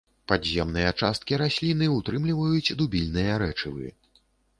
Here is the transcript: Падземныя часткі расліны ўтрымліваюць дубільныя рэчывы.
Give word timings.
Падземныя 0.31 0.93
часткі 1.01 1.37
расліны 1.41 1.89
ўтрымліваюць 1.97 2.75
дубільныя 2.79 3.37
рэчывы. 3.45 3.85